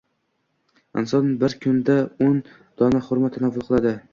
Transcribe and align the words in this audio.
Inson 1.01 1.27
bir 1.45 1.55
kunda 1.67 1.99
o‘n 2.29 2.41
dona 2.83 3.05
xurmo 3.11 3.33
tanovvul 3.37 3.69
qiladi 3.69 3.97